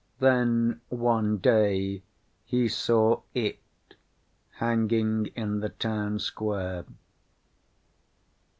Then 0.17 0.81
one 0.89 1.37
day 1.37 2.01
he 2.43 2.67
saw 2.67 3.21
it 3.35 3.59
hanging 4.53 5.27
in 5.35 5.59
the 5.59 5.69
town 5.69 6.17
square. 6.17 6.85